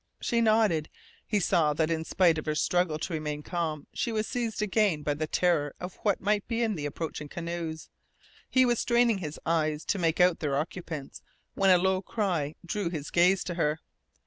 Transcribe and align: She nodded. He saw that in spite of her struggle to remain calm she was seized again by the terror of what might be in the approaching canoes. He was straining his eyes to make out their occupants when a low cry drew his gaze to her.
She 0.19 0.41
nodded. 0.41 0.89
He 1.27 1.39
saw 1.39 1.73
that 1.73 1.91
in 1.91 2.05
spite 2.05 2.39
of 2.39 2.47
her 2.47 2.55
struggle 2.55 2.97
to 2.97 3.13
remain 3.13 3.43
calm 3.43 3.85
she 3.93 4.11
was 4.11 4.25
seized 4.25 4.59
again 4.59 5.03
by 5.03 5.13
the 5.13 5.27
terror 5.27 5.75
of 5.79 5.97
what 6.01 6.19
might 6.19 6.47
be 6.47 6.63
in 6.63 6.73
the 6.73 6.87
approaching 6.87 7.29
canoes. 7.29 7.87
He 8.49 8.65
was 8.65 8.79
straining 8.79 9.19
his 9.19 9.39
eyes 9.45 9.85
to 9.85 9.99
make 9.99 10.19
out 10.19 10.39
their 10.39 10.57
occupants 10.57 11.21
when 11.53 11.69
a 11.69 11.77
low 11.77 12.01
cry 12.01 12.55
drew 12.65 12.89
his 12.89 13.11
gaze 13.11 13.43
to 13.43 13.53
her. 13.53 13.79